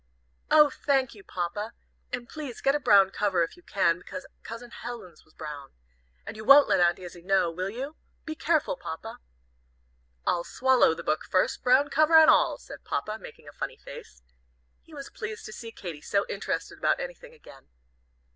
[0.49, 1.73] "Oh, thank you, Papa!
[2.11, 5.73] And please get a brown cover, if you can, because Cousin Helen's was brown.
[6.25, 7.95] And you won't let Aunt Izzie know, will you?
[8.25, 9.19] Be careful, Papa!"
[10.25, 14.23] "I'll swallow the book first, brown cover and all," said Papa, making a funny face.
[14.81, 17.67] He was pleased to see Katy so interested about anything again.